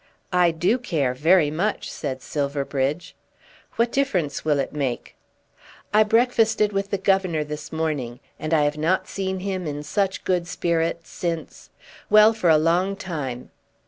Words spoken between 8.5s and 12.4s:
I have not seen him in such good spirits since, well,